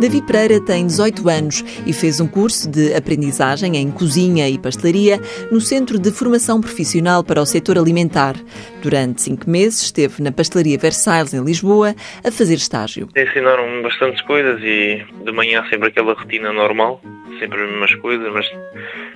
Davi 0.00 0.20
Pereira 0.20 0.60
tem 0.60 0.86
18 0.86 1.26
anos 1.28 1.64
e 1.86 1.92
fez 1.92 2.20
um 2.20 2.28
curso 2.28 2.70
de 2.70 2.94
aprendizagem 2.94 3.76
em 3.78 3.90
cozinha 3.90 4.46
e 4.46 4.58
pastelaria 4.58 5.18
no 5.50 5.58
Centro 5.58 5.98
de 5.98 6.10
Formação 6.10 6.60
Profissional 6.60 7.24
para 7.24 7.40
o 7.40 7.46
Setor 7.46 7.78
Alimentar. 7.78 8.36
Durante 8.82 9.22
cinco 9.22 9.48
meses 9.48 9.80
esteve 9.80 10.22
na 10.22 10.30
Pastelaria 10.30 10.76
Versailles, 10.76 11.32
em 11.32 11.42
Lisboa, 11.42 11.94
a 12.22 12.30
fazer 12.30 12.54
estágio. 12.54 13.08
Ensinaram-me 13.16 13.82
bastantes 13.82 14.20
coisas 14.22 14.60
e 14.62 15.02
de 15.24 15.32
manhã 15.32 15.64
sempre 15.70 15.88
aquela 15.88 16.12
rotina 16.12 16.52
normal, 16.52 17.00
sempre 17.38 17.62
as 17.62 17.70
mesmas 17.70 17.94
coisas, 17.96 18.32
mas 18.32 18.48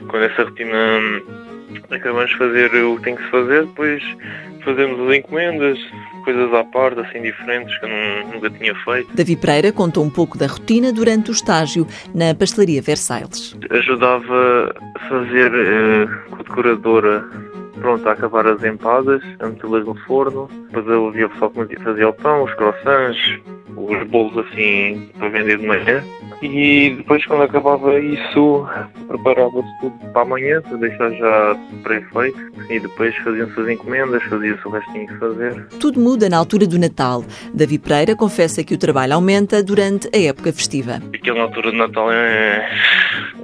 quando 0.09 0.25
essa 0.25 0.45
rotina 0.45 0.77
acabamos 1.91 2.31
de 2.31 2.39
fazer 2.39 2.75
o 2.85 2.97
que 2.97 3.03
tem 3.03 3.17
que 3.17 3.23
se 3.23 3.31
fazer, 3.31 3.67
depois 3.67 4.03
fazemos 4.65 5.09
as 5.09 5.17
encomendas, 5.17 5.79
coisas 6.25 6.53
à 6.53 6.65
parte, 6.65 7.01
assim 7.01 7.23
diferentes, 7.23 7.77
que 7.79 7.87
eu 7.87 7.89
não, 7.89 8.33
nunca 8.35 8.51
tinha 8.51 8.75
feito. 8.75 9.15
Davi 9.15 9.37
Pereira 9.37 9.73
contou 9.73 10.05
um 10.05 10.11
pouco 10.11 10.37
da 10.37 10.47
rotina 10.47 10.93
durante 10.93 11.31
o 11.31 11.33
estágio 11.33 11.87
na 12.15 12.35
pastelaria 12.35 12.83
Versailles. 12.83 13.57
Ajudava 13.71 14.75
a 14.95 15.09
fazer 15.09 15.53
eh, 15.55 16.07
com 16.29 16.37
a 16.37 16.43
decoradora 16.43 17.25
pronto, 17.81 18.07
a 18.09 18.13
acabar 18.13 18.47
as 18.47 18.63
empadas, 18.63 19.23
a 19.41 19.47
metê-las 19.47 19.85
no 19.87 19.95
forno. 20.07 20.49
Depois 20.67 20.87
eu 20.87 21.09
havia 21.09 21.27
o 21.27 21.31
pessoal 21.31 21.51
que 21.51 21.83
fazia 21.83 22.09
o 22.09 22.13
pão, 22.13 22.45
os 22.45 22.55
croissants, 22.55 23.41
os 23.91 24.07
bolos 24.09 24.47
assim 24.47 25.11
para 25.19 25.29
vender 25.29 25.59
de 25.59 25.67
manhã. 25.67 26.03
E 26.43 26.95
depois, 26.97 27.25
quando 27.27 27.43
acabava 27.43 27.99
isso, 27.99 28.67
preparava-se 29.09 29.69
tudo 29.81 30.13
para 30.13 30.23
amanhã, 30.23 30.63
para 30.63 30.77
deixar 30.79 31.11
já 31.13 31.57
pré-feito. 31.83 32.39
E 32.71 32.81
depois 32.81 33.15
faziam-se 33.17 33.61
as 33.61 33.69
encomendas, 33.69 34.23
fazia-se 34.25 34.67
o 34.67 34.71
resto 34.71 34.87
que 34.87 34.93
tinha 34.93 35.07
que 35.07 35.19
fazer. 35.19 35.67
Tudo 35.79 36.01
muda 36.01 36.29
na 36.29 36.39
altura 36.39 36.67
do 36.67 36.79
Natal. 36.79 37.25
Davi 37.53 37.79
Pereira 37.79 38.17
confessa 38.17 38.65
que 38.65 38.75
o 38.75 38.79
trabalho 38.79 39.15
aumenta 39.15 39.63
durante 39.63 40.09
a 40.15 40.19
época 40.19 40.53
festiva. 40.53 41.03
Aquela 41.13 41.43
altura 41.43 41.73
de 41.73 41.77
Natal 41.77 42.11
é, 42.11 42.71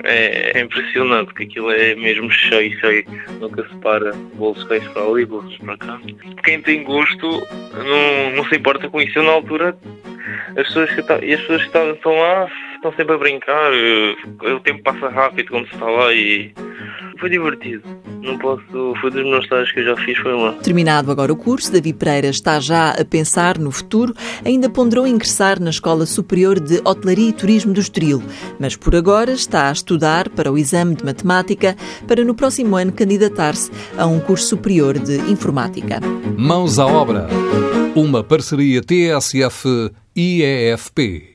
é, 0.05 0.58
é 0.58 0.61
impressionante, 0.62 1.27
porque 1.27 1.44
aquilo 1.44 1.70
é 1.70 1.94
mesmo 1.94 2.30
cheio, 2.30 2.78
cheio. 2.80 3.05
Nunca 3.41 3.62
se 3.69 3.74
para. 3.77 4.12
Bolsos 4.36 4.67
cheios 4.69 4.86
para 4.89 5.02
ali, 5.02 5.24
bolsos 5.27 5.56
para 5.58 5.77
cá. 5.77 6.00
Quem 6.44 6.62
tem 6.62 6.83
gosto 6.83 7.28
não, 7.28 8.36
não 8.36 8.44
se 8.48 8.56
importa 8.56 8.89
com 8.89 9.00
isso. 9.00 9.22
Na 9.22 9.33
altura, 9.33 9.77
as 10.56 10.67
pessoas 10.69 10.91
que, 10.91 11.01
e 11.25 11.34
as 11.34 11.41
pessoas 11.41 11.65
que 11.65 11.79
estão 11.79 12.12
lá 12.12 12.48
estão 12.75 12.92
sempre 12.95 13.15
a 13.15 13.19
brincar. 13.19 13.73
O 14.55 14.61
tempo 14.61 14.83
passa 14.83 15.09
rápido 15.09 15.51
quando 15.51 15.67
se 15.69 15.75
está 15.75 15.87
lá 15.87 16.12
e 16.12 16.53
foi 17.19 17.31
divertido. 17.31 17.83
Não 18.23 18.39
posso. 18.39 18.95
Foi 19.01 19.11
dos 19.11 19.25
meus 19.25 19.45
estágios 19.45 19.73
que 19.73 19.81
eu 19.81 19.84
já 19.84 19.97
fiz, 19.97 20.19
foi 20.19 20.33
lá. 20.33 20.53
Terminado 20.62 21.11
agora 21.11 21.33
o 21.33 21.37
curso, 21.37 21.73
Davi 21.73 21.92
Pereira 21.92 22.29
está 22.29 22.61
já 22.61 22.91
a 22.91 23.05
pensar 23.05 23.59
no 23.59 23.70
futuro. 23.70 24.14
Ainda 24.45 24.69
ponderou 24.69 25.07
ingressar 25.07 25.61
na 25.61 25.70
Escola 25.70 26.07
Superior 26.07 26.61
de 26.61 26.81
Hotelaria 26.84 27.31
e 27.31 27.33
Turismo 27.33 27.73
do 27.73 27.81
Estoril, 27.81 28.23
mas 28.59 28.77
por 28.77 28.95
agora 28.95 29.33
está 29.33 29.69
a 29.69 29.73
estudar 29.73 30.29
para 30.29 30.53
o 30.53 30.59
exame 30.59 30.95
de 30.95 31.05
matemática 31.05 31.77
para 32.07 32.25
no 32.25 32.34
próximo 32.34 32.77
ano 32.77 32.92
candidatar-se 32.92 33.70
a 33.97 34.07
um 34.07 34.20
curso 34.20 34.48
superior 34.48 34.98
de 34.98 35.17
informática. 35.31 36.01
Mãos 36.37 36.79
à 36.79 36.87
obra. 36.87 37.27
Uma 37.95 38.23
parceria 38.23 38.83
TSF-IEFP. 40.17 41.34